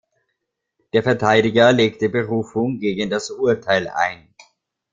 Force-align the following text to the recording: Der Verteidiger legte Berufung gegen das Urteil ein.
Der 0.93 1.03
Verteidiger 1.03 1.71
legte 1.73 2.09
Berufung 2.09 2.79
gegen 2.79 3.11
das 3.11 3.29
Urteil 3.29 3.87
ein. 3.87 4.33